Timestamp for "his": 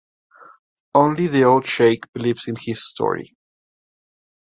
2.59-2.83